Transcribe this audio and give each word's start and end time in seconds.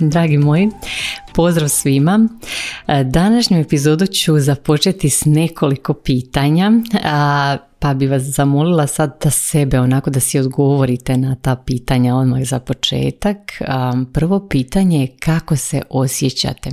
Dragi 0.00 0.38
moji, 0.38 0.68
pozdrav 1.34 1.68
svima. 1.68 2.28
E, 2.86 3.04
današnju 3.04 3.58
epizodu 3.58 4.06
ću 4.06 4.38
započeti 4.38 5.10
s 5.10 5.24
nekoliko 5.24 5.94
pitanja, 5.94 6.70
pa 7.78 7.94
bi 7.94 8.06
vas 8.06 8.22
zamolila 8.22 8.86
sad 8.86 9.16
da 9.24 9.30
sebe 9.30 9.80
onako 9.80 10.10
da 10.10 10.20
si 10.20 10.38
odgovorite 10.38 11.16
na 11.16 11.34
ta 11.34 11.56
pitanja 11.56 12.14
odmah 12.14 12.44
za 12.44 12.58
početak. 12.58 13.38
Prvo 14.12 14.48
pitanje 14.48 15.00
je 15.00 15.16
kako 15.20 15.56
se 15.56 15.82
osjećate. 15.90 16.70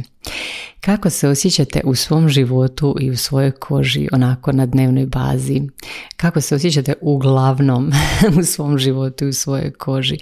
Kako 0.82 1.10
se 1.10 1.28
osjećate 1.28 1.82
u 1.86 1.96
svom 1.96 2.30
životu 2.30 2.96
i 3.00 3.10
u 3.10 3.18
svojoj 3.18 3.52
koži 3.52 4.08
onako 4.12 4.52
na 4.52 4.66
dnevnoj 4.66 5.06
bazi? 5.06 5.62
Kako 6.18 6.42
se 6.42 6.56
osjećate 6.56 6.94
uglavnom 7.02 7.92
u 8.40 8.44
svom 8.44 8.78
životu 8.78 9.26
i 9.26 9.30
u 9.30 9.34
svojoj 9.34 9.72
koži? 9.72 10.18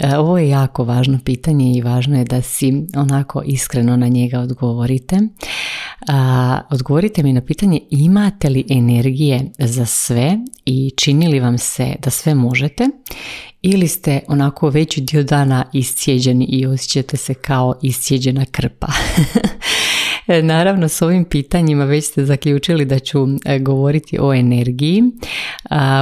E, 0.00 0.16
ovo 0.16 0.38
je 0.38 0.48
jako 0.48 0.84
važno 0.84 1.18
pitanje 1.24 1.72
i 1.76 1.82
važno 1.82 2.18
je 2.18 2.24
da 2.24 2.42
si 2.42 2.86
onako 2.96 3.42
iskreno 3.46 3.96
na 3.96 4.08
njega 4.08 4.40
odgovorite. 4.40 5.18
odgovorite 6.70 7.22
mi 7.22 7.32
na 7.32 7.40
pitanje 7.40 7.80
imate 7.90 8.48
li 8.48 8.64
energije 8.68 9.50
za 9.58 9.86
sve 9.86 10.38
i 10.66 10.90
čini 10.96 11.28
li 11.28 11.40
vam 11.40 11.58
se 11.58 11.94
da 12.02 12.10
sve 12.10 12.34
možete 12.34 12.88
ili 13.62 13.88
ste 13.88 14.20
onako 14.28 14.68
veći 14.68 15.00
dio 15.00 15.22
dana 15.22 15.64
iscijeđeni 15.72 16.44
i 16.44 16.66
osjećate 16.66 17.16
se 17.16 17.34
kao 17.34 17.74
iscijeđena 17.82 18.44
krpa. 18.50 18.86
E, 20.26 20.42
naravno, 20.42 20.88
s 20.88 21.02
ovim 21.02 21.24
pitanjima 21.24 21.84
već 21.84 22.04
ste 22.04 22.24
zaključili 22.24 22.84
da 22.84 22.98
ću 22.98 23.26
e, 23.44 23.58
govoriti 23.58 24.18
o 24.20 24.34
energiji. 24.34 25.02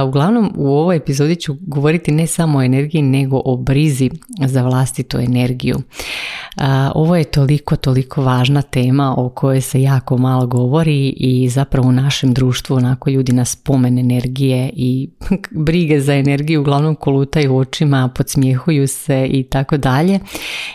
Uglavnom, 0.07 0.53
u 0.55 0.67
ovoj 0.67 0.95
epizodi 0.95 1.35
ću 1.35 1.55
govoriti 1.61 2.11
ne 2.11 2.27
samo 2.27 2.59
o 2.59 2.61
energiji, 2.61 3.01
nego 3.01 3.41
o 3.45 3.57
brizi 3.57 4.09
za 4.45 4.63
vlastitu 4.63 5.17
energiju. 5.17 5.75
Ovo 6.95 7.15
je 7.15 7.23
toliko, 7.23 7.75
toliko 7.75 8.21
važna 8.21 8.61
tema 8.61 9.15
o 9.17 9.29
kojoj 9.29 9.61
se 9.61 9.81
jako 9.81 10.17
malo 10.17 10.47
govori 10.47 11.09
i 11.09 11.49
zapravo 11.49 11.87
u 11.87 11.91
našem 11.91 12.33
društvu 12.33 12.75
onako 12.75 13.09
ljudi 13.09 13.33
na 13.33 13.45
spomen 13.45 13.99
energije 13.99 14.69
i 14.73 15.09
brige 15.65 15.99
za 15.99 16.13
energiju 16.13 16.61
uglavnom 16.61 16.95
kolutaju 16.95 17.57
očima, 17.57 18.09
podsmjehuju 18.15 18.87
se 18.87 19.27
i 19.31 19.43
tako 19.43 19.77
dalje. 19.77 20.19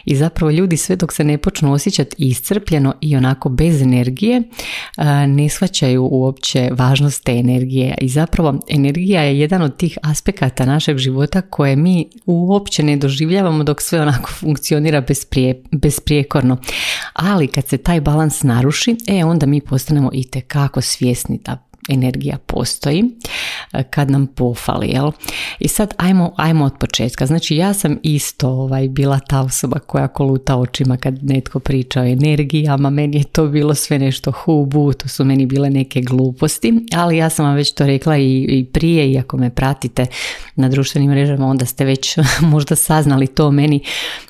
I 0.04 0.16
zapravo 0.16 0.50
ljudi 0.50 0.76
sve 0.76 0.96
dok 0.96 1.12
se 1.12 1.24
ne 1.24 1.38
počnu 1.38 1.72
osjećati 1.72 2.16
iscrpljeno 2.19 2.94
i 3.00 3.16
onako 3.16 3.38
bez 3.48 3.83
energije 3.83 4.42
ne 5.27 5.48
shvaćaju 5.48 6.08
uopće 6.11 6.70
važnost 6.72 7.25
te 7.25 7.33
energije. 7.33 7.94
I 8.00 8.08
zapravo 8.08 8.61
energija 8.69 9.22
je 9.22 9.39
jedan 9.39 9.62
od 9.62 9.77
tih 9.77 9.98
aspekata 10.03 10.64
našeg 10.64 10.98
života 10.98 11.41
koje 11.41 11.77
mi 11.77 12.09
uopće 12.27 12.83
ne 12.83 12.97
doživljavamo 12.97 13.64
dok 13.64 13.83
sve 13.83 14.00
onako 14.00 14.31
funkcionira 14.31 15.00
bez 15.00 15.25
prije, 15.25 15.62
besprijekorno. 15.72 16.56
Ali 17.12 17.49
kad 17.49 17.66
se 17.66 17.78
taj 17.78 18.00
balans 18.00 18.43
naruši, 18.43 18.97
e 19.09 19.25
onda 19.25 19.47
mi 19.47 19.60
postanemo 19.60 20.10
i 20.12 20.25
tekako 20.25 20.81
svjesni 20.81 21.41
da 21.44 21.68
energija 21.88 22.38
postoji 22.47 23.04
e, 23.72 23.82
kad 23.82 24.10
nam 24.10 24.26
pofali. 24.26 24.88
Jel? 24.88 25.10
I 25.59 25.69
sad 25.69 25.94
ajmo, 25.97 26.32
ajmo 26.37 26.65
od 26.65 26.72
početka. 26.81 27.26
Znači 27.26 27.56
ja 27.56 27.75
sam 27.75 27.99
isto 28.03 28.49
ovaj, 28.49 28.88
bila 28.88 29.19
ta 29.19 29.41
osoba 29.41 29.78
koja 29.78 30.09
koluta 30.09 30.56
očima 30.56 30.97
kad 30.97 31.25
netko 31.25 31.59
priča 31.60 32.00
o 32.00 32.04
energijama. 32.04 32.91
Meni 32.91 33.16
je 33.16 33.25
to 33.25 33.47
bilo 33.47 33.75
sve 33.75 33.99
nešto 33.99 34.32
hubu, 34.32 34.93
to 34.93 35.09
su 35.09 35.25
meni 35.25 35.47
bile 35.47 35.71
neke 35.71 36.00
gluposti. 36.00 36.87
Ali 36.93 37.16
ja 37.16 37.31
sam 37.31 37.47
vam 37.47 37.54
već 37.54 37.72
to 37.72 37.87
rekla 37.87 38.16
i, 38.16 38.47
i 38.49 38.65
prije, 38.65 39.12
i 39.12 39.19
ako 39.19 39.37
me 39.37 39.50
pratite 39.50 40.06
na 40.56 40.69
društvenim 40.69 41.10
mrežama, 41.10 41.47
onda 41.47 41.65
ste 41.66 41.84
već 41.84 42.16
možda 42.53 42.76
saznali 42.76 43.26
to 43.26 43.50
meni 43.50 43.81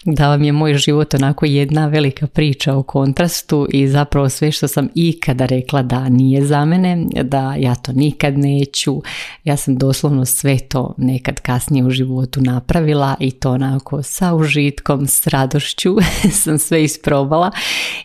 da 0.05 0.29
vam 0.29 0.45
je 0.45 0.53
moj 0.53 0.75
život 0.75 1.15
onako 1.15 1.47
jedna 1.47 1.87
velika 1.87 2.27
priča 2.27 2.75
o 2.75 2.83
kontrastu 2.83 3.67
i 3.71 3.89
zapravo 3.89 4.29
sve 4.29 4.53
što 4.53 4.69
sam 4.69 4.89
ikada 4.95 5.47
rekla 5.47 5.83
da 5.83 6.09
nije 6.09 6.45
za 6.45 6.65
mene, 6.65 7.07
da 7.23 7.48
ja 7.57 7.75
to 7.75 7.93
nikad 7.93 8.39
neću. 8.39 9.03
Ja 9.45 9.57
sam 9.57 9.79
doslovno 9.79 10.25
sve 10.25 10.59
to 10.59 10.95
nekad 10.97 11.41
kasnije 11.41 11.85
u 11.85 11.91
životu 11.91 12.41
napravila 12.41 13.17
i 13.21 13.31
to 13.31 13.51
onako 13.53 14.03
sa 14.03 14.35
užitkom, 14.35 15.07
s 15.07 15.27
radošću 15.27 15.97
sam 16.43 16.59
sve 16.59 16.85
isprobala 16.85 17.51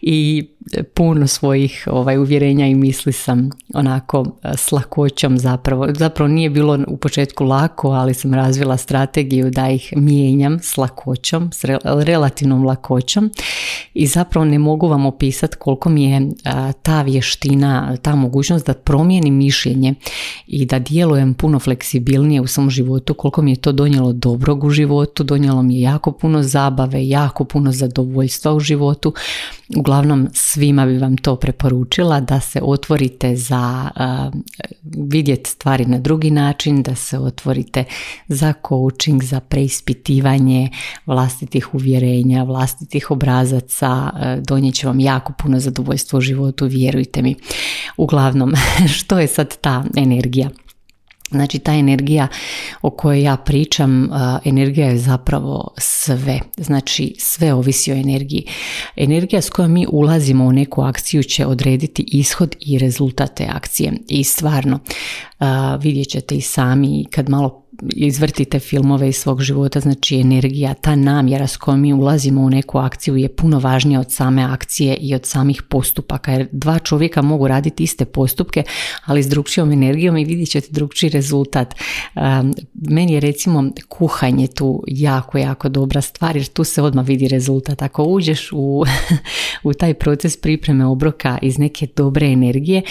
i 0.01 0.47
puno 0.93 1.27
svojih 1.27 1.87
ovaj, 1.91 2.17
uvjerenja 2.17 2.67
i 2.67 2.75
misli 2.75 3.13
sam 3.13 3.49
onako 3.73 4.25
e, 4.43 4.51
s 4.57 4.71
lakoćom 4.71 5.37
zapravo. 5.37 5.87
Zapravo 5.97 6.27
nije 6.27 6.49
bilo 6.49 6.79
u 6.87 6.97
početku 6.97 7.45
lako, 7.45 7.89
ali 7.89 8.13
sam 8.13 8.33
razvila 8.33 8.77
strategiju 8.77 9.49
da 9.49 9.69
ih 9.69 9.93
mijenjam 9.95 10.59
s 10.59 10.77
lakoćom, 10.77 11.51
s 11.51 11.65
relativnom 12.05 12.65
lakoćom 12.65 13.31
i 13.93 14.07
zapravo 14.07 14.45
ne 14.45 14.59
mogu 14.59 14.87
vam 14.87 15.05
opisati 15.05 15.57
koliko 15.59 15.89
mi 15.89 16.03
je 16.03 16.17
e, 16.17 16.29
ta 16.83 17.01
vještina, 17.01 17.97
ta 17.97 18.15
mogućnost 18.15 18.65
da 18.65 18.73
promijenim 18.73 19.35
mišljenje 19.35 19.93
i 20.47 20.65
da 20.65 20.79
djelujem 20.79 21.33
puno 21.33 21.59
fleksibilnije 21.59 22.41
u 22.41 22.47
svom 22.47 22.69
životu, 22.69 23.13
koliko 23.13 23.41
mi 23.41 23.51
je 23.51 23.55
to 23.55 23.71
donijelo 23.71 24.13
dobrog 24.13 24.63
u 24.63 24.69
životu, 24.69 25.23
donijelo 25.23 25.61
mi 25.61 25.75
je 25.75 25.81
jako 25.81 26.11
puno 26.11 26.43
zabave, 26.43 27.07
jako 27.07 27.43
puno 27.43 27.71
zadovoljstva 27.71 28.53
u 28.53 28.59
životu. 28.59 29.13
Uglavnom 29.77 30.29
svima 30.53 30.85
bi 30.85 30.97
vam 30.97 31.17
to 31.17 31.35
preporučila 31.35 32.19
da 32.19 32.39
se 32.39 32.59
otvorite 32.63 33.35
za 33.35 33.89
uh, 33.95 34.41
vidjeti 34.83 35.49
stvari 35.49 35.85
na 35.85 35.97
drugi 35.97 36.31
način, 36.31 36.83
da 36.83 36.95
se 36.95 37.19
otvorite 37.19 37.83
za 38.27 38.53
coaching, 38.67 39.23
za 39.23 39.39
preispitivanje 39.39 40.69
vlastitih 41.05 41.73
uvjerenja, 41.73 42.43
vlastitih 42.43 43.11
obrazaca, 43.11 44.09
uh, 44.13 44.43
donijet 44.43 44.75
će 44.75 44.87
vam 44.87 44.99
jako 44.99 45.33
puno 45.33 45.59
zadovoljstva 45.59 46.17
u 46.17 46.21
životu, 46.21 46.65
vjerujte 46.65 47.21
mi. 47.21 47.35
Uglavnom, 47.97 48.53
što 48.97 49.19
je 49.19 49.27
sad 49.27 49.57
ta 49.61 49.83
energija? 49.95 50.49
Znači 51.33 51.59
ta 51.59 51.73
energija 51.73 52.27
o 52.81 52.89
kojoj 52.89 53.23
ja 53.23 53.37
pričam, 53.37 54.09
energija 54.45 54.87
je 54.87 54.97
zapravo 54.97 55.73
sve. 55.77 56.39
Znači 56.57 57.15
sve 57.19 57.53
ovisi 57.53 57.91
o 57.91 57.95
energiji. 57.95 58.45
Energija 58.95 59.41
s 59.41 59.49
kojom 59.49 59.71
mi 59.71 59.85
ulazimo 59.89 60.45
u 60.45 60.51
neku 60.51 60.81
akciju 60.81 61.23
će 61.23 61.45
odrediti 61.45 62.03
ishod 62.07 62.55
i 62.59 62.77
rezultat 62.77 63.35
te 63.35 63.47
akcije. 63.49 63.93
I 64.07 64.23
stvarno 64.23 64.79
vidjet 65.79 66.09
ćete 66.09 66.35
i 66.35 66.41
sami 66.41 67.05
kad 67.11 67.29
malo 67.29 67.62
izvrtite 67.95 68.59
filmove 68.59 69.09
iz 69.09 69.15
svog 69.15 69.41
života, 69.41 69.79
znači 69.79 70.19
energija, 70.19 70.73
ta 70.73 70.95
namjera 70.95 71.47
s 71.47 71.57
kojom 71.57 71.81
mi 71.81 71.93
ulazimo 71.93 72.41
u 72.41 72.49
neku 72.49 72.77
akciju 72.77 73.15
je 73.15 73.29
puno 73.29 73.59
važnija 73.59 73.99
od 73.99 74.11
same 74.11 74.43
akcije 74.43 74.95
i 74.95 75.15
od 75.15 75.25
samih 75.25 75.61
postupaka, 75.61 76.31
jer 76.31 76.47
dva 76.51 76.79
čovjeka 76.79 77.21
mogu 77.21 77.47
raditi 77.47 77.83
iste 77.83 78.05
postupke, 78.05 78.63
ali 79.05 79.23
s 79.23 79.27
drugčijom 79.27 79.71
energijom 79.71 80.17
i 80.17 80.25
vidjet 80.25 80.49
ćete 80.49 80.67
drugčiji 80.71 81.09
rezultat. 81.09 81.75
Meni 82.73 83.13
je 83.13 83.19
recimo 83.19 83.63
kuhanje 83.89 84.47
tu 84.47 84.83
jako, 84.87 85.37
jako 85.37 85.69
dobra 85.69 86.01
stvar, 86.01 86.35
jer 86.37 86.45
tu 86.45 86.63
se 86.63 86.81
odmah 86.81 87.05
vidi 87.05 87.27
rezultat. 87.27 87.81
Ako 87.81 88.03
uđeš 88.03 88.49
u, 88.51 88.83
u 89.63 89.73
taj 89.73 89.93
proces 89.93 90.37
pripreme 90.37 90.85
obroka 90.85 91.37
iz 91.41 91.57
neke 91.57 91.87
dobre 91.95 92.27
energije, 92.31 92.81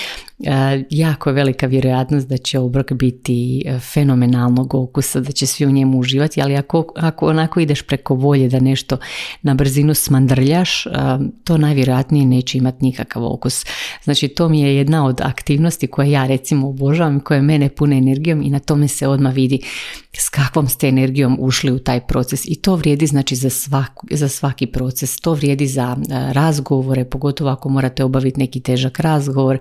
jako 0.90 1.31
je 1.31 1.35
velika 1.35 1.67
vjerojatnost 1.67 2.28
da 2.28 2.37
će 2.37 2.58
obrok 2.58 2.93
biti 2.93 3.64
fenomenalnog 4.73 4.75
okusa, 4.75 5.21
da 5.21 5.33
će 5.33 5.47
svi 5.47 5.67
u 5.67 5.71
njemu 5.71 5.99
uživati, 5.99 6.43
ali 6.43 6.57
ako, 6.57 6.85
ako 6.97 7.27
onako 7.27 7.61
ideš 7.61 7.83
preko 7.83 8.15
volje 8.15 8.49
da 8.49 8.61
nešto 8.61 8.99
na 9.43 9.55
brzinu 9.55 9.95
smandrljaš, 9.95 10.85
to 11.45 11.59
najvjerojatnije 11.59 12.27
neće 12.27 12.59
imati 12.59 12.85
nikakav 12.85 13.25
okus. 13.25 13.65
Znači 14.05 14.29
to 14.29 14.49
mi 14.49 14.61
je 14.61 14.77
jedna 14.77 15.07
od 15.07 15.21
aktivnosti 15.21 15.87
koje 15.87 16.11
ja 16.11 16.27
recimo 16.27 16.69
obožavam, 16.69 17.21
koje 17.21 17.43
mene 17.43 17.69
pune 17.69 17.99
energijom 17.99 18.43
i 18.43 18.51
na 18.51 18.59
tome 18.59 18.89
se 18.89 19.09
odmah 19.09 19.35
vidi 19.35 19.61
s 20.23 20.29
kakvom 20.29 20.69
ste 20.69 20.89
energijom 20.89 21.37
ušli 21.41 21.73
u 21.73 21.79
taj 21.79 22.01
proces 22.07 22.45
i 22.45 22.55
to 22.55 22.75
vrijedi 22.77 23.07
znači 23.07 23.37
za, 23.37 23.51
svaku, 23.51 24.07
za 24.11 24.29
svaki 24.29 24.67
proces, 24.67 25.21
to 25.21 25.35
vrijedi 25.35 25.67
za 25.67 25.97
razgovore, 26.33 27.05
pogotovo 27.05 27.51
ako 27.51 27.69
morate 27.69 28.05
obaviti 28.05 28.41
neki 28.41 28.61
težak 28.61 29.01
razgovor, 29.01 29.59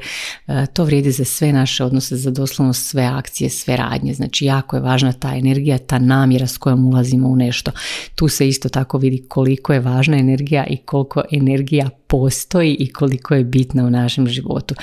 to 0.73 0.83
vrijedi 0.83 1.11
za 1.11 1.25
sve 1.25 1.53
naše 1.53 1.83
odnose, 1.83 2.15
za 2.15 2.31
doslovno 2.31 2.73
sve 2.73 3.03
akcije, 3.03 3.49
sve 3.49 3.77
radnje, 3.77 4.13
znači 4.13 4.45
jako 4.45 4.75
je 4.75 4.81
važna 4.81 5.13
ta 5.13 5.35
energija, 5.35 5.77
ta 5.77 5.99
namjera 5.99 6.47
s 6.47 6.57
kojom 6.57 6.85
ulazimo 6.85 7.27
u 7.27 7.35
nešto. 7.35 7.71
Tu 8.15 8.27
se 8.27 8.47
isto 8.47 8.69
tako 8.69 8.97
vidi 8.97 9.25
koliko 9.29 9.73
je 9.73 9.79
važna 9.79 10.17
energija 10.17 10.65
i 10.65 10.77
koliko 10.77 11.21
energija 11.31 11.89
postoji 12.07 12.75
i 12.79 12.93
koliko 12.93 13.35
je 13.35 13.43
bitna 13.43 13.83
u 13.83 13.89
našem 13.89 14.27
životu. 14.27 14.75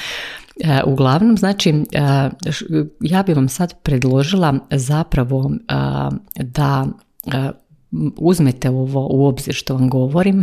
E, 0.61 0.83
uglavnom, 0.87 1.37
znači, 1.37 1.71
e, 1.71 2.31
ja 3.01 3.23
bi 3.23 3.33
vam 3.33 3.49
sad 3.49 3.75
predložila 3.83 4.55
zapravo 4.71 5.51
e, 5.51 5.75
da 6.43 6.87
uzmete 8.17 8.71
ovo 8.71 9.09
u 9.11 9.27
obzir 9.27 9.55
što 9.55 9.75
vam 9.75 9.91
govorim, 9.91 10.43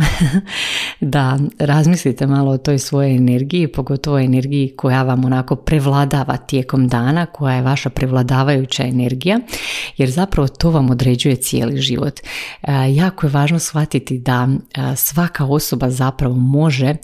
da 1.00 1.38
razmislite 1.58 2.26
malo 2.26 2.50
o 2.50 2.58
toj 2.58 2.78
svojoj 2.78 3.16
energiji, 3.16 3.68
pogotovo 3.68 4.18
energiji 4.18 4.76
koja 4.76 5.02
vam 5.02 5.24
onako 5.24 5.56
prevladava 5.56 6.36
tijekom 6.36 6.88
dana, 6.88 7.26
koja 7.26 7.54
je 7.54 7.62
vaša 7.62 7.90
prevladavajuća 7.90 8.84
energija, 8.84 9.40
jer 9.96 10.10
zapravo 10.10 10.48
to 10.48 10.70
vam 10.70 10.90
određuje 10.90 11.36
cijeli 11.36 11.80
život. 11.80 12.20
Jako 12.94 13.26
je 13.26 13.30
važno 13.30 13.58
shvatiti 13.58 14.18
da 14.18 14.48
svaka 14.96 15.44
osoba 15.44 15.90
zapravo 15.90 16.34
može 16.34 16.94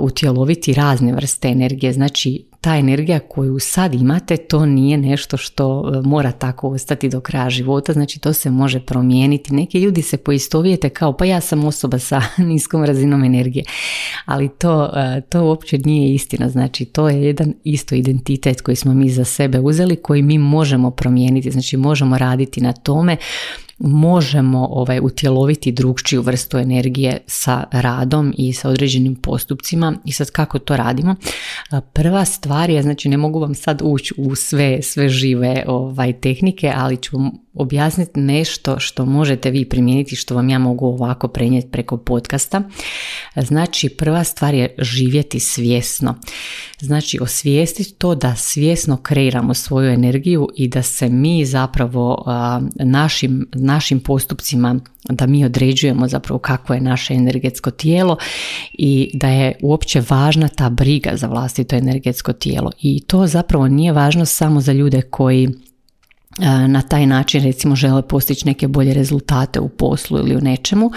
utjeloviti 0.00 0.74
razne 0.74 1.12
vrste 1.12 1.48
energije, 1.48 1.92
znači 1.92 2.44
ta 2.64 2.76
energija 2.76 3.18
koju 3.18 3.58
sad 3.58 3.94
imate, 3.94 4.36
to 4.36 4.66
nije 4.66 4.98
nešto 4.98 5.36
što 5.36 5.92
e, 5.94 6.08
mora 6.08 6.32
tako 6.32 6.68
ostati 6.68 7.08
do 7.08 7.20
kraja 7.20 7.50
života, 7.50 7.92
znači 7.92 8.20
to 8.20 8.32
se 8.32 8.50
može 8.50 8.80
promijeniti. 8.80 9.54
Neki 9.54 9.80
ljudi 9.80 10.02
se 10.02 10.16
poistovijete 10.16 10.88
kao 10.88 11.16
pa 11.16 11.24
ja 11.24 11.40
sam 11.40 11.64
osoba 11.64 11.98
sa 11.98 12.22
niskom 12.50 12.84
razinom 12.84 13.24
energije, 13.24 13.64
ali 14.24 14.48
to, 14.48 14.90
e, 14.96 15.20
to 15.20 15.44
uopće 15.44 15.78
nije 15.78 16.14
istina, 16.14 16.48
znači 16.48 16.84
to 16.84 17.08
je 17.08 17.24
jedan 17.24 17.54
isto 17.64 17.94
identitet 17.94 18.60
koji 18.60 18.76
smo 18.76 18.94
mi 18.94 19.10
za 19.10 19.24
sebe 19.24 19.60
uzeli, 19.60 19.96
koji 19.96 20.22
mi 20.22 20.38
možemo 20.38 20.90
promijeniti, 20.90 21.50
znači 21.50 21.76
možemo 21.76 22.18
raditi 22.18 22.60
na 22.60 22.72
tome 22.72 23.16
možemo 23.78 24.66
ovaj, 24.70 25.00
utjeloviti 25.02 25.72
drugčiju 25.72 26.22
vrstu 26.22 26.58
energije 26.58 27.18
sa 27.26 27.64
radom 27.72 28.34
i 28.36 28.52
sa 28.52 28.68
određenim 28.68 29.14
postupcima 29.14 29.94
i 30.04 30.12
sad 30.12 30.30
kako 30.30 30.58
to 30.58 30.76
radimo. 30.76 31.16
Prva 31.92 32.24
stvar 32.24 32.70
je, 32.70 32.82
znači 32.82 33.08
ne 33.08 33.16
mogu 33.16 33.40
vam 33.40 33.54
sad 33.54 33.80
ući 33.84 34.14
u 34.16 34.34
sve, 34.34 34.82
sve 34.82 35.08
žive 35.08 35.64
ovaj, 35.66 36.12
tehnike, 36.12 36.72
ali 36.76 36.96
ću 36.96 37.18
objasniti 37.54 38.20
nešto 38.20 38.78
što 38.78 39.04
možete 39.04 39.50
vi 39.50 39.64
primijeniti, 39.64 40.16
što 40.16 40.34
vam 40.34 40.48
ja 40.48 40.58
mogu 40.58 40.86
ovako 40.86 41.28
prenijeti 41.28 41.70
preko 41.70 41.96
podcasta. 41.96 42.62
Znači, 43.36 43.88
prva 43.88 44.24
stvar 44.24 44.54
je 44.54 44.74
živjeti 44.78 45.40
svjesno. 45.40 46.14
Znači, 46.80 47.18
osvijestiti 47.20 47.94
to 47.94 48.14
da 48.14 48.36
svjesno 48.36 48.96
kreiramo 48.96 49.54
svoju 49.54 49.90
energiju 49.90 50.48
i 50.56 50.68
da 50.68 50.82
se 50.82 51.08
mi 51.08 51.44
zapravo 51.44 52.24
našim, 52.74 53.46
našim 53.54 54.00
postupcima 54.00 54.80
da 55.08 55.26
mi 55.26 55.44
određujemo 55.44 56.08
zapravo 56.08 56.38
kako 56.38 56.74
je 56.74 56.80
naše 56.80 57.14
energetsko 57.14 57.70
tijelo 57.70 58.16
i 58.72 59.10
da 59.14 59.28
je 59.28 59.58
uopće 59.62 60.02
važna 60.08 60.48
ta 60.48 60.70
briga 60.70 61.10
za 61.16 61.26
vlastito 61.26 61.76
energetsko 61.76 62.32
tijelo 62.32 62.70
i 62.80 63.00
to 63.00 63.26
zapravo 63.26 63.68
nije 63.68 63.92
važno 63.92 64.24
samo 64.24 64.60
za 64.60 64.72
ljude 64.72 65.02
koji 65.02 65.48
na 66.68 66.82
taj 66.82 67.06
način 67.06 67.42
recimo 67.42 67.76
žele 67.76 68.02
postići 68.02 68.46
neke 68.46 68.68
bolje 68.68 68.94
rezultate 68.94 69.60
u 69.60 69.68
poslu 69.68 70.18
ili 70.18 70.36
u 70.36 70.40
nečemu, 70.40 70.90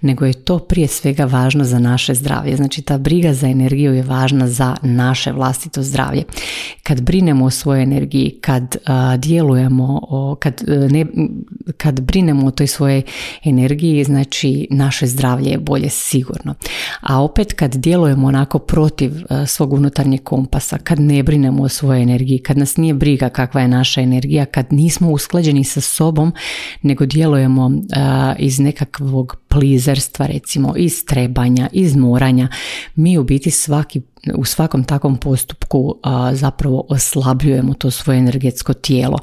nego 0.00 0.26
je 0.26 0.32
to 0.32 0.58
prije 0.58 0.88
svega 0.88 1.24
važno 1.24 1.64
za 1.64 1.78
naše 1.78 2.14
zdravlje. 2.14 2.56
Znači 2.56 2.82
ta 2.82 2.98
briga 2.98 3.32
za 3.32 3.48
energiju 3.48 3.94
je 3.94 4.02
važna 4.02 4.48
za 4.48 4.76
naše 4.82 5.32
vlastito 5.32 5.82
zdravlje. 5.82 6.24
Kad 6.82 7.00
brinemo 7.00 7.44
o 7.44 7.50
svojoj 7.50 7.82
energiji, 7.82 8.38
kad 8.40 8.76
djelujemo, 9.18 10.00
o, 10.02 10.34
kad, 10.40 10.62
e, 10.68 10.88
ne, 10.90 11.06
kad 11.76 12.00
brinemo 12.00 12.46
o 12.46 12.50
toj 12.50 12.66
svojoj 12.66 13.02
energiji, 13.44 14.04
znači 14.04 14.66
naše 14.70 15.06
zdravlje 15.06 15.50
je 15.50 15.58
bolje 15.58 15.90
sigurno. 15.90 16.54
A 17.00 17.22
opet 17.22 17.52
kad 17.52 17.74
djelujemo 17.74 18.26
onako 18.26 18.58
protiv 18.58 19.12
e, 19.16 19.46
svog 19.46 19.72
unutarnjeg 19.72 20.22
kompasa, 20.22 20.78
kad 20.78 21.00
ne 21.00 21.22
brinemo 21.22 21.62
o 21.62 21.68
svojoj 21.68 22.02
energiji, 22.02 22.38
kad 22.38 22.58
nas 22.58 22.76
nije 22.76 22.94
briga 22.94 23.28
kakva 23.28 23.60
je 23.60 23.68
naša 23.68 24.00
energija, 24.00 24.44
kad 24.44 24.69
nismo 24.70 25.10
usklađeni 25.10 25.64
sa 25.64 25.80
sobom, 25.80 26.32
nego 26.82 27.06
djelujemo 27.06 27.70
iz 28.38 28.58
nekakvog 28.58 29.36
plizerstva, 29.48 30.26
recimo 30.26 30.74
iz 30.76 31.04
trebanja, 31.04 31.68
iz 31.72 31.96
moranja. 31.96 32.48
Mi 32.94 33.18
u 33.18 33.24
biti 33.24 33.50
svaki 33.50 34.00
u 34.34 34.44
svakom 34.44 34.84
takvom 34.84 35.16
postupku 35.16 35.94
zapravo 36.32 36.84
oslabljujemo 36.88 37.74
to 37.74 37.90
svoje 37.90 38.18
energetsko 38.18 38.72
tijelo. 38.72 39.18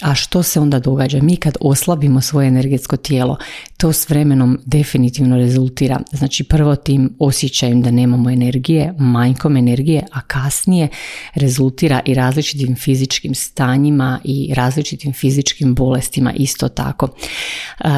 A 0.00 0.14
što 0.14 0.42
se 0.42 0.60
onda 0.60 0.78
događa? 0.78 1.22
Mi 1.22 1.36
kad 1.36 1.56
oslabimo 1.60 2.20
svoje 2.20 2.48
energetsko 2.48 2.96
tijelo, 2.96 3.36
to 3.80 3.92
s 3.92 4.10
vremenom 4.10 4.58
definitivno 4.66 5.36
rezultira. 5.36 6.00
Znači 6.12 6.44
prvo 6.44 6.76
tim 6.76 7.16
osjećajem 7.18 7.82
da 7.82 7.90
nemamo 7.90 8.30
energije, 8.30 8.94
manjkom 8.98 9.56
energije, 9.56 10.06
a 10.12 10.20
kasnije 10.20 10.88
rezultira 11.34 12.00
i 12.04 12.14
različitim 12.14 12.76
fizičkim 12.76 13.34
stanjima 13.34 14.20
i 14.24 14.54
različitim 14.54 15.12
fizičkim 15.12 15.74
bolestima 15.74 16.32
isto 16.32 16.68
tako. 16.68 17.08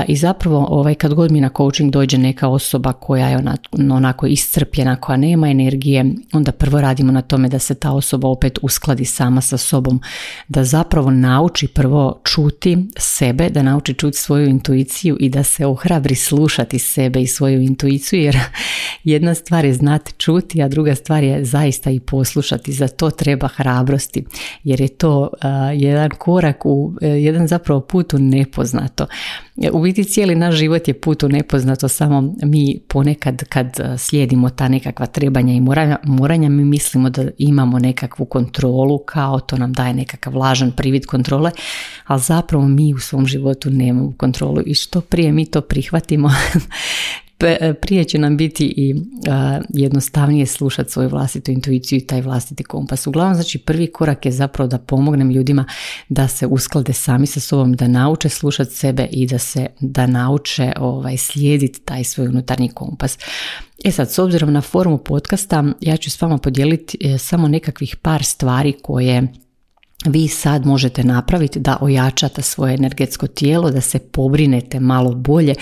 I 0.09 0.17
zapravo 0.17 0.67
ovaj, 0.71 0.95
kad 0.95 1.15
god 1.15 1.33
mi 1.33 1.41
na 1.41 1.51
coaching 1.57 1.93
dođe 1.93 2.19
neka 2.19 2.49
osoba 2.49 2.93
koja 2.93 3.29
je 3.29 3.39
onako 3.73 4.27
iscrpljena, 4.27 4.97
koja 4.97 5.17
nema 5.17 5.51
energije, 5.51 6.15
onda 6.33 6.53
prvo 6.53 6.81
radimo 6.81 7.13
na 7.13 7.23
tome 7.23 7.49
da 7.49 7.59
se 7.59 7.75
ta 7.75 7.93
osoba 7.93 8.29
opet 8.29 8.59
uskladi 8.63 9.05
sama 9.05 9.41
sa 9.41 9.57
sobom, 9.57 10.01
da 10.49 10.65
zapravo 10.65 11.11
nauči 11.11 11.69
prvo 11.69 12.21
čuti 12.25 12.79
sebe, 12.97 13.51
da 13.51 13.63
nauči 13.63 13.95
čuti 13.95 14.19
svoju 14.19 14.49
intuiciju 14.49 15.17
i 15.21 15.29
da 15.29 15.43
se 15.43 15.72
ohrabri 15.73 16.15
slušati 16.15 16.79
sebe 16.79 17.23
i 17.23 17.27
svoju 17.27 17.63
intuiciju 17.63 18.21
jer 18.21 18.39
jedna 19.05 19.35
stvar 19.35 19.65
je 19.65 19.73
znati 19.73 20.13
čuti, 20.19 20.63
a 20.63 20.69
druga 20.69 20.95
stvar 20.95 21.25
je 21.25 21.45
zaista 21.45 21.91
i 21.91 22.01
poslušati. 22.01 22.73
Za 22.73 22.89
to 22.89 23.11
treba 23.11 23.49
hrabrosti 23.49 24.25
jer 24.65 24.81
je 24.81 24.89
to 24.89 25.31
jedan 25.75 26.11
korak 26.11 26.67
u 26.67 26.95
jedan 27.01 27.49
zapravo 27.49 27.81
put 27.81 28.15
u 28.15 28.19
nepoznato. 28.19 29.07
U 29.73 29.83
biti 29.83 30.05
cijeli 30.05 30.35
naš 30.35 30.55
život 30.55 30.89
je 30.89 31.01
put 31.01 31.23
u 31.23 31.29
nepoznato, 31.29 31.89
samo 31.89 32.35
mi 32.43 32.81
ponekad 32.89 33.45
kad 33.45 33.77
slijedimo 33.99 34.51
ta 34.51 34.69
nekakva 34.69 35.07
trebanja 35.07 35.55
i 35.55 35.61
moranja, 35.61 35.99
moranja 36.05 36.49
mi 36.49 36.65
mislimo 36.65 37.11
da 37.11 37.25
imamo 37.39 37.79
nekakvu 37.79 38.27
kontrolu, 38.27 38.99
kao 38.99 39.41
to 39.41 39.57
nam 39.57 39.73
daje 39.73 39.95
nekakav 39.95 40.37
lažan 40.37 40.73
privid 40.73 41.07
kontrole, 41.07 41.51
ali 42.07 42.21
zapravo 42.21 42.69
mi 42.69 42.95
u 42.95 42.99
svom 42.99 43.27
životu 43.27 43.71
nemamo 43.71 44.13
kontrolu 44.17 44.63
i 44.67 44.75
što 44.75 45.01
prije 45.01 45.33
mi 45.33 45.47
to 45.47 45.61
prihvatimo 45.61 46.31
prije 47.81 48.05
će 48.05 48.19
nam 48.19 48.37
biti 48.37 48.75
i 48.77 48.95
jednostavnije 49.69 50.47
slušati 50.47 50.91
svoju 50.91 51.09
vlastitu 51.09 51.51
intuiciju 51.51 51.97
i 51.97 52.07
taj 52.07 52.21
vlastiti 52.21 52.65
kompas. 52.65 53.07
Uglavnom, 53.07 53.35
znači 53.35 53.59
prvi 53.59 53.87
korak 53.87 54.27
je 54.27 54.33
zapravo 54.33 54.69
da 54.69 54.79
pomognem 54.79 55.31
ljudima 55.31 55.65
da 56.09 56.29
se 56.29 56.47
usklade 56.47 56.93
sami 56.93 57.27
sa 57.27 57.41
sobom, 57.41 57.73
da 57.73 57.89
nauče 57.89 58.29
slušati 58.29 58.75
sebe 58.75 59.09
i 59.11 59.27
da 59.27 59.39
se 59.39 59.67
da 59.81 60.07
nauče 60.07 60.73
ovaj, 60.77 61.17
slijediti 61.17 61.81
taj 61.81 62.05
svoj 62.05 62.27
unutarnji 62.27 62.69
kompas. 62.69 63.19
E 63.85 63.91
sad, 63.91 64.11
s 64.11 64.19
obzirom 64.19 64.53
na 64.53 64.61
formu 64.61 64.99
podcasta, 64.99 65.65
ja 65.81 65.97
ću 65.97 66.11
s 66.11 66.23
vama 66.23 66.39
podijeliti 66.39 66.99
e, 67.01 67.19
samo 67.19 67.49
nekakvih 67.49 67.97
par 67.97 68.25
stvari 68.25 68.73
koje 68.83 69.29
vi 70.05 70.29
sad 70.29 70.67
možete 70.67 71.05
napraviti 71.05 71.61
da 71.61 71.79
ojačate 71.81 72.43
svoje 72.43 72.75
energetsko 72.75 73.27
tijelo, 73.27 73.71
da 73.71 73.81
se 73.81 73.99
pobrinete 73.99 74.81
malo 74.81 75.15
bolje 75.15 75.55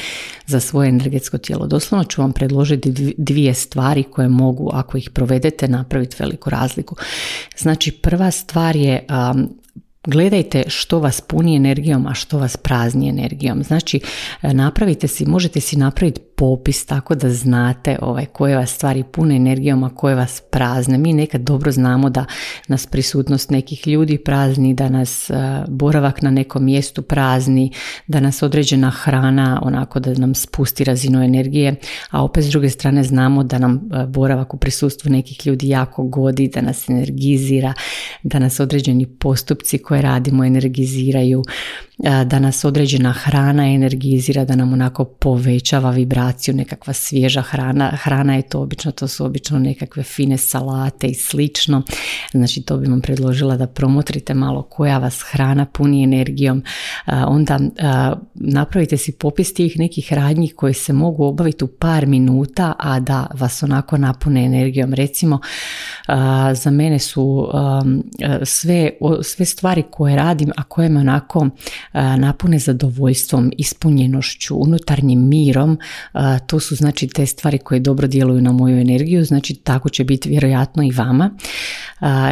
za 0.47 0.61
svoje 0.61 0.88
energetsko 0.88 1.38
tijelo. 1.38 1.66
Doslovno 1.66 2.04
ću 2.04 2.23
vam 2.23 2.32
predložiti 2.32 3.14
dvije 3.18 3.54
stvari 3.54 4.02
koje 4.02 4.28
mogu, 4.28 4.70
ako 4.73 4.99
ih 4.99 5.11
provedete, 5.11 5.68
napraviti 5.68 6.16
veliku 6.18 6.50
razliku. 6.50 6.97
Znači, 7.59 7.90
prva 7.90 8.30
stvar 8.30 8.76
je 8.76 9.06
Gledajte 10.04 10.64
što 10.66 10.99
vas 10.99 11.20
puni 11.20 11.56
energijom, 11.56 12.06
a 12.06 12.14
što 12.14 12.38
vas 12.38 12.56
prazni 12.56 13.09
energijom. 13.09 13.62
Znači, 13.62 14.00
napravite 14.42 15.09
si, 15.09 15.26
možete 15.26 15.61
si 15.61 15.76
napraviti 15.76 16.20
popis 16.40 16.87
tako 16.87 17.14
da 17.14 17.30
znate 17.30 17.99
ovaj, 18.02 18.26
koje 18.26 18.56
vas 18.56 18.70
stvari 18.70 19.04
pune 19.12 19.37
energijom, 19.37 19.85
a 19.85 19.94
koje 19.94 20.14
vas 20.14 20.42
prazne. 20.50 20.99
Mi 20.99 21.12
nekad 21.12 21.40
dobro 21.40 21.73
znamo 21.73 22.11
da 22.11 22.25
nas 22.68 22.87
prisutnost 22.87 23.50
nekih 23.50 23.88
ljudi 23.88 24.18
prazni, 24.18 24.75
da 24.75 24.88
nas 24.88 25.30
boravak 25.68 26.23
na 26.23 26.30
nekom 26.30 26.64
mjestu 26.64 27.02
prazni, 27.02 27.73
da 28.06 28.20
nas 28.20 28.42
određena 28.42 28.90
hrana 28.90 29.61
onako 29.64 30.00
da 30.00 30.14
nam 30.14 30.35
spusti 30.35 30.85
razinu 30.85 31.23
energije, 31.23 31.75
a 32.11 32.25
opet 32.25 32.44
s 32.44 32.49
druge 32.49 32.70
strane 32.70 33.04
znamo 33.04 33.44
da 33.44 33.59
nam 33.59 33.80
boravak 34.09 34.54
u 34.54 34.56
prisustvu 34.56 35.11
nekih 35.11 35.47
ljudi 35.47 35.68
jako 35.68 36.04
godi, 36.04 36.49
da 36.49 36.61
nas 36.61 36.88
energizira, 36.88 37.73
da 38.23 38.38
nas 38.38 38.61
određeni 38.61 39.06
postupci 39.06 39.78
koje 39.78 40.02
radimo 40.02 40.44
energiziraju 40.44 41.42
da 42.26 42.38
nas 42.38 42.64
određena 42.64 43.12
hrana 43.12 43.68
energizira, 43.68 44.44
da 44.44 44.56
nam 44.56 44.73
onako 44.73 45.04
povećava 45.04 45.90
vibraciju, 45.90 46.29
nekakva 46.52 46.92
svježa 46.92 47.42
hrana. 47.42 47.90
Hrana 48.02 48.37
je 48.37 48.42
to 48.42 48.60
obično, 48.60 48.92
to 48.92 49.08
su 49.08 49.25
obično 49.25 49.58
nekakve 49.58 50.02
fine 50.02 50.37
salate 50.37 51.06
i 51.06 51.14
slično. 51.14 51.82
Znači 52.32 52.62
to 52.62 52.76
bi 52.76 52.88
vam 52.88 53.00
predložila 53.00 53.56
da 53.56 53.66
promotrite 53.66 54.34
malo 54.34 54.62
koja 54.62 54.99
vas 54.99 55.22
hrana 55.30 55.66
puni 55.66 56.04
energijom. 56.04 56.62
Onda 57.06 57.58
napravite 58.34 58.96
si 58.96 59.12
popis 59.12 59.54
tih 59.54 59.78
nekih 59.78 60.12
radnji 60.12 60.49
koje 60.49 60.75
se 60.75 60.92
mogu 60.92 61.25
obaviti 61.25 61.64
u 61.64 61.68
par 61.68 62.06
minuta, 62.06 62.72
a 62.78 63.00
da 63.00 63.26
vas 63.34 63.62
onako 63.62 63.96
napune 63.96 64.44
energijom. 64.44 64.94
Recimo, 64.94 65.40
za 66.52 66.70
mene 66.70 66.99
su 66.99 67.49
sve, 68.44 68.90
sve 69.22 69.44
stvari 69.44 69.84
koje 69.90 70.16
radim, 70.16 70.50
a 70.56 70.62
koje 70.62 70.88
me 70.88 71.00
onako 71.00 71.49
napune 71.92 72.58
zadovoljstvom, 72.58 73.52
ispunjenošću, 73.58 74.56
unutarnjim 74.56 75.28
mirom, 75.28 75.78
to 76.47 76.61
su 76.61 76.75
znači 76.75 77.09
te 77.09 77.27
stvari 77.27 77.59
koje 77.59 77.81
dobro 77.81 78.07
djeluju 78.07 78.41
na 78.41 78.53
moju 78.53 78.81
energiju, 78.81 79.25
znači 79.25 79.55
tako 79.55 79.89
će 79.89 80.05
biti 80.05 80.29
vjerojatno 80.29 80.83
i 80.83 80.91
vama. 80.91 81.31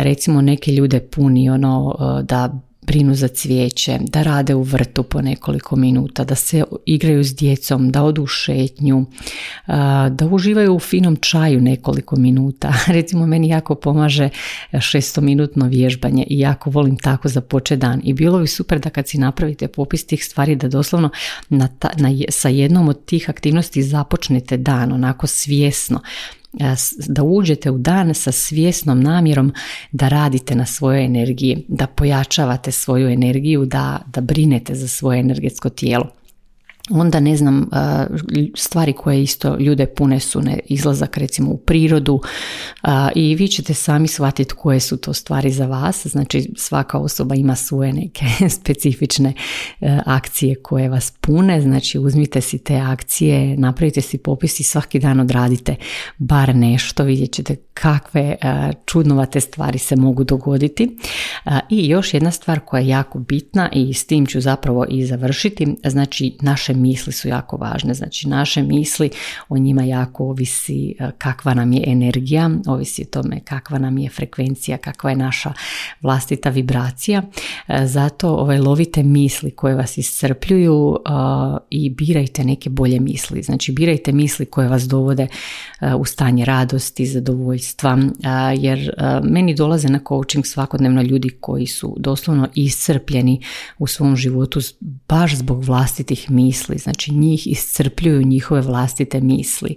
Recimo 0.03 0.41
neke 0.41 0.73
ljude 0.73 1.01
puni 1.01 1.51
ono 1.51 1.97
da 2.23 2.61
brinu 2.89 3.15
za 3.15 3.29
cvijeće, 3.29 3.99
da 4.01 4.23
rade 4.23 4.55
u 4.55 4.63
vrtu 4.63 5.03
po 5.03 5.21
nekoliko 5.21 5.77
minuta, 5.77 6.25
da 6.25 6.35
se 6.35 6.65
igraju 6.87 7.25
s 7.25 7.35
djecom, 7.35 7.91
da 7.91 8.03
odu 8.03 8.23
u 8.23 8.27
šetnju, 8.27 9.07
da 10.11 10.29
uživaju 10.31 10.75
u 10.75 10.79
finom 10.79 11.17
čaju 11.17 11.61
nekoliko 11.61 12.17
minuta. 12.17 12.75
Recimo 12.97 13.27
meni 13.27 13.49
jako 13.49 13.75
pomaže 13.75 14.29
šestominutno 14.81 15.67
vježbanje 15.67 16.25
i 16.31 16.39
jako 16.39 16.71
volim 16.71 16.97
tako 16.97 17.29
započeti 17.29 17.81
dan. 17.81 18.01
I 18.05 18.13
bilo 18.13 18.39
bi 18.39 18.47
super 18.47 18.79
da 18.81 18.91
kad 18.91 19.09
si 19.09 19.19
napravite 19.19 19.69
popis 19.69 20.07
tih 20.07 20.25
stvari 20.25 20.57
da 20.57 20.69
doslovno 20.69 21.11
na 21.49 21.69
na, 21.97 22.11
sa 22.29 22.49
jednom 22.49 22.89
od 22.89 23.05
tih 23.05 23.31
aktivnosti 23.31 23.83
započnete 23.83 24.57
dan 24.57 24.93
onako 24.93 25.27
svjesno 25.27 26.01
da 27.09 27.23
uđete 27.23 27.71
u 27.71 27.79
dan 27.79 28.15
sa 28.15 28.33
svjesnom 28.33 29.01
namjerom 29.01 29.53
da 29.93 30.09
radite 30.09 30.55
na 30.55 30.67
svojoj 30.67 31.05
energiji, 31.05 31.65
da 31.69 31.87
pojačavate 31.87 32.73
svoju 32.73 33.09
energiju, 33.09 33.65
da, 33.65 34.03
da 34.07 34.21
brinete 34.21 34.75
za 34.75 34.89
svoje 34.89 35.21
energetsko 35.21 35.69
tijelo 35.69 36.18
onda 36.91 37.21
ne 37.21 37.37
znam 37.37 37.71
stvari 38.55 38.93
koje 38.93 39.23
isto 39.23 39.57
ljude 39.57 39.87
pune 39.87 40.21
su 40.21 40.41
ne, 40.41 40.61
izlazak 40.67 41.17
recimo 41.17 41.51
u 41.51 41.57
prirodu 41.57 42.21
i 43.15 43.35
vi 43.35 43.49
ćete 43.49 43.75
sami 43.75 44.09
shvatiti 44.09 44.55
koje 44.55 44.81
su 44.81 44.97
to 44.97 45.13
stvari 45.13 45.51
za 45.51 45.67
vas. 45.67 46.07
Znači 46.07 46.51
svaka 46.57 46.99
osoba 46.99 47.35
ima 47.35 47.57
svoje 47.57 47.93
neke 47.93 48.25
specifične 48.61 49.33
e, 49.81 49.99
akcije 50.07 50.55
koje 50.55 50.89
vas 50.89 51.13
pune. 51.21 51.61
Znači 51.61 51.99
uzmite 51.99 52.41
si 52.41 52.59
te 52.59 52.77
akcije 52.77 53.57
napravite 53.57 54.01
si 54.01 54.19
popis 54.19 54.61
i 54.61 54.63
svaki 54.63 54.99
dan 54.99 55.21
odradite 55.21 55.77
bar 56.19 56.55
nešto. 56.55 57.05
Vidjet 57.05 57.33
ćete 57.33 57.57
kakve 57.75 58.21
e, 58.21 58.37
čudnovate 58.87 59.41
stvari 59.41 59.79
se 59.79 59.97
mogu 59.97 60.25
dogoditi. 60.25 60.99
I 61.71 61.89
još 61.89 62.15
jedna 62.15 62.31
stvar 62.31 62.61
koja 62.61 62.81
je 62.81 62.89
jako 62.89 63.19
bitna 63.19 63.69
i 63.73 63.95
s 63.95 64.07
tim 64.07 64.27
ću 64.27 64.41
zapravo 64.41 64.87
i 64.89 65.07
završiti. 65.07 65.77
Znači 65.85 66.37
naše 66.41 66.75
misli 66.79 67.13
su 67.13 67.29
jako 67.29 67.57
važne. 67.57 67.95
Znači 67.95 68.29
naše 68.29 68.63
misli, 68.63 69.11
o 69.49 69.59
njima 69.59 69.83
jako 69.83 70.25
ovisi 70.25 70.95
e, 70.99 71.11
kakva 71.19 71.55
nam 71.55 71.73
je 71.73 71.85
energija, 71.87 72.51
ovisi 72.67 73.03
o 73.03 73.11
tome 73.11 73.41
kakva 73.41 73.79
nam 73.79 73.99
je 73.99 74.11
frekvencija, 74.11 74.79
kakva 74.79 75.11
je 75.11 75.17
naša 75.17 75.53
vlastita 76.01 76.51
vibracija. 76.51 77.23
E, 77.69 77.87
zato 77.87 78.29
ovaj, 78.29 78.59
lovite 78.59 79.03
misli 79.03 79.51
koje 79.51 79.75
vas 79.75 79.99
iscrpljuju 79.99 80.97
e, 80.97 81.11
i 81.71 81.91
birajte 81.91 82.45
neke 82.45 82.71
bolje 82.71 83.01
misli. 83.01 83.43
Znači 83.43 83.73
birajte 83.73 84.13
misli 84.13 84.47
koje 84.47 84.69
vas 84.69 84.83
dovode 84.83 85.27
u 85.99 86.05
stanje 86.05 86.45
radosti, 86.45 87.07
zadovoljstva, 87.07 87.99
jer 88.57 88.93
meni 89.23 89.55
dolaze 89.55 89.89
na 89.89 90.01
coaching 90.09 90.47
svakodnevno 90.47 91.03
ljudi 91.03 91.29
koji 91.41 91.67
su 91.67 91.97
doslovno 91.99 92.49
iscrpljeni 92.55 93.41
u 93.79 93.87
svom 93.87 94.17
životu 94.17 94.61
baš 95.09 95.37
zbog 95.37 95.65
vlastitih 95.65 96.31
misli 96.31 96.68
znači 96.77 97.15
njih 97.15 97.47
iscrpljuju 97.47 98.23
njihove 98.23 98.61
vlastite 98.61 99.21
misli, 99.21 99.77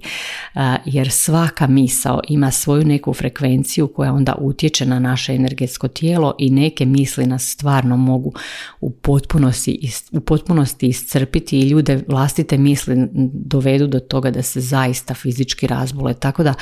jer 0.85 1.11
svaka 1.11 1.67
misao 1.67 2.21
ima 2.27 2.51
svoju 2.51 2.85
neku 2.85 3.13
frekvenciju 3.13 3.87
koja 3.87 4.13
onda 4.13 4.35
utječe 4.39 4.85
na 4.85 4.99
naše 4.99 5.33
energetsko 5.35 5.87
tijelo 5.87 6.35
i 6.39 6.49
neke 6.49 6.85
misli 6.85 7.25
nas 7.25 7.49
stvarno 7.49 7.97
mogu 7.97 8.33
u 8.81 8.91
potpunosti, 8.91 9.91
u 10.11 10.19
potpunosti 10.19 10.87
iscrpiti 10.87 11.59
i 11.59 11.69
ljude 11.69 12.03
vlastite 12.07 12.57
misli 12.57 12.95
dovedu 13.33 13.87
do 13.87 13.99
toga 13.99 14.31
da 14.31 14.41
se 14.41 14.61
zaista 14.61 15.13
fizički 15.13 15.67
razbole. 15.67 16.13
Tako 16.13 16.43
da 16.43 16.53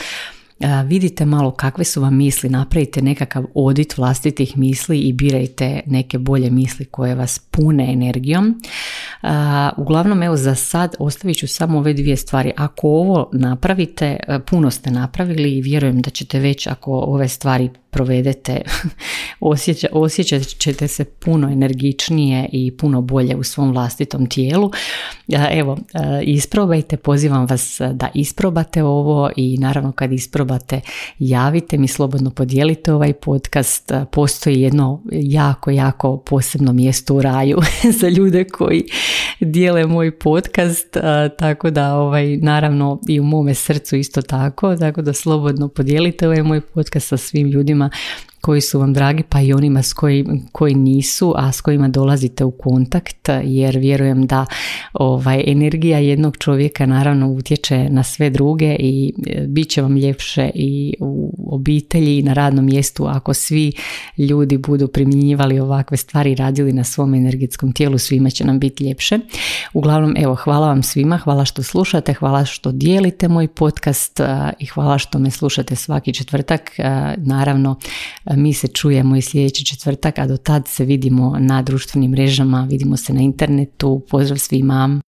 vidite 0.85 1.25
malo 1.25 1.51
kakve 1.51 1.83
su 1.83 2.01
vam 2.01 2.17
misli, 2.17 2.49
napravite 2.49 3.01
nekakav 3.01 3.45
odit 3.53 3.97
vlastitih 3.97 4.57
misli 4.57 4.99
i 4.99 5.13
birajte 5.13 5.81
neke 5.85 6.17
bolje 6.17 6.49
misli 6.49 6.85
koje 6.85 7.15
vas 7.15 7.39
pune 7.39 7.93
energijom. 7.93 8.61
Uglavnom, 9.77 10.23
evo 10.23 10.37
za 10.37 10.55
sad 10.55 10.95
ostavit 10.99 11.37
ću 11.37 11.47
samo 11.47 11.77
ove 11.77 11.93
dvije 11.93 12.17
stvari. 12.17 12.51
Ako 12.57 12.87
ovo 12.87 13.29
napravite, 13.33 14.17
puno 14.49 14.71
ste 14.71 14.91
napravili 14.91 15.57
i 15.57 15.61
vjerujem 15.61 16.01
da 16.01 16.09
ćete 16.09 16.39
već 16.39 16.67
ako 16.67 16.91
ove 16.91 17.27
stvari 17.27 17.69
provedete, 17.91 18.62
osjeća, 19.39 19.88
osjećat 19.91 20.41
ćete 20.41 20.88
se 20.88 21.03
puno 21.05 21.50
energičnije 21.50 22.50
i 22.51 22.77
puno 22.77 23.01
bolje 23.01 23.36
u 23.36 23.43
svom 23.43 23.72
vlastitom 23.72 24.25
tijelu. 24.25 24.72
Evo, 25.51 25.77
isprobajte, 26.24 26.98
pozivam 26.98 27.46
vas 27.46 27.81
da 27.93 28.10
isprobate 28.13 28.84
ovo 28.84 29.29
i 29.36 29.58
naravno 29.58 29.91
kad 29.91 30.13
isprobate 30.13 30.81
javite 31.19 31.77
mi, 31.77 31.88
slobodno 31.88 32.29
podijelite 32.29 32.93
ovaj 32.93 33.13
podcast. 33.13 33.91
Postoji 34.12 34.62
jedno 34.62 35.01
jako, 35.12 35.72
jako 35.72 36.17
posebno 36.17 36.74
mjesto 36.74 37.15
u 37.15 37.22
raju 37.22 37.58
za 38.00 38.10
ljude 38.10 38.43
koji 38.43 38.84
dijele 39.39 39.86
moj 39.86 40.19
podcast, 40.19 40.98
tako 41.38 41.69
da 41.69 41.96
ovaj, 41.96 42.38
naravno 42.38 43.00
i 43.08 43.19
u 43.19 43.24
mome 43.24 43.53
srcu 43.53 43.96
isto 43.96 44.22
tako, 44.22 44.75
tako 44.75 45.01
da 45.01 45.13
slobodno 45.13 45.67
podijelite 45.67 46.27
ovaj 46.27 46.43
moj 46.43 46.62
podcast 46.62 47.08
sa 47.08 47.17
svim 47.17 47.48
ljudima 47.48 47.89
koji 48.41 48.62
su 48.62 48.79
vam 48.79 48.93
dragi 48.93 49.24
pa 49.29 49.41
i 49.41 49.53
onima 49.53 49.84
s 49.84 49.93
koji, 49.93 50.25
koji 50.51 50.75
nisu, 50.75 51.34
a 51.38 51.51
s 51.51 51.62
kojima 51.62 51.88
dolazite 51.88 52.43
u 52.43 52.51
kontakt 52.51 53.29
jer 53.43 53.77
vjerujem 53.77 54.27
da 54.27 54.46
ovaj, 54.93 55.43
energija 55.48 56.00
jednog 56.00 56.38
čovjeka 56.38 56.86
naravno 56.86 57.27
utječe 57.27 57.89
na 57.89 58.03
sve 58.03 58.29
druge 58.29 58.75
i 58.79 59.13
e, 59.27 59.48
bit 59.48 59.69
će 59.69 59.81
vam 59.81 59.98
ljepše 59.98 60.51
i 60.55 60.93
u 61.00 61.34
obitelji 61.48 62.17
i 62.17 62.24
na 62.24 62.34
radnom 62.34 62.65
mjestu 62.65 63.05
ako 63.05 63.34
svi 63.34 63.72
ljudi 64.17 64.58
budu 64.58 64.88
primjenjivali 64.88 65.60
ovakve 65.60 65.98
stvari 65.98 66.36
radili 66.36 66.74
na 66.74 66.84
svom 66.84 67.13
energetskom 67.13 67.74
tijelu 67.74 67.98
svima 67.98 68.29
će 68.29 68.46
nam 68.46 68.60
biti 68.60 68.84
ljepše. 68.84 69.19
Uglavnom 69.74 70.15
evo 70.17 70.36
hvala 70.36 70.67
vam 70.67 70.84
svima, 70.84 71.17
hvala 71.17 71.46
što 71.46 71.63
slušate, 71.63 72.13
hvala 72.13 72.46
što 72.46 72.72
dijelite 72.72 73.27
moj 73.27 73.48
podcast 73.48 74.19
i 74.60 74.65
hvala 74.65 74.98
što 74.98 75.19
me 75.19 75.31
slušate 75.31 75.75
svaki 75.75 76.13
četvrtak. 76.13 76.72
Naravno 77.17 77.75
mi 78.36 78.53
se 78.53 78.67
čujemo 78.67 79.15
i 79.15 79.21
sljedeći 79.21 79.65
četvrtak, 79.65 80.19
a 80.19 80.27
do 80.27 80.38
tad 80.38 80.67
se 80.67 80.86
vidimo 80.86 81.36
na 81.39 81.62
društvenim 81.62 82.12
mrežama, 82.12 82.67
vidimo 82.69 82.98
se 82.98 83.13
na 83.13 83.21
internetu. 83.21 84.01
Pozdrav 84.09 84.38
svima! 84.38 85.01